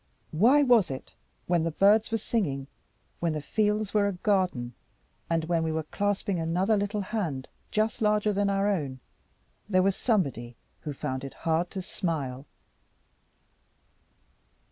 [0.31, 1.13] Why was it,
[1.45, 2.65] when the birds were singing,
[3.19, 4.73] when the fields were a garden,
[5.29, 8.99] and when we were clasping another little hand just larger than our own,
[9.69, 12.47] there was somebody who found it hard to smile?